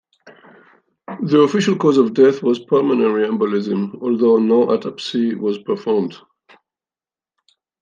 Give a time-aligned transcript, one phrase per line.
[1.21, 6.15] The official cause of death was pulmonary embolism, although no autopsy was performed.